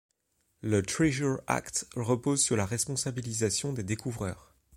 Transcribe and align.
Le 0.63 0.81
Treasure 0.81 1.41
Act 1.45 1.87
repose 1.95 2.41
sur 2.41 2.55
la 2.55 2.65
responsabilisation 2.65 3.71
des 3.71 3.83
découvreurs. 3.83 4.51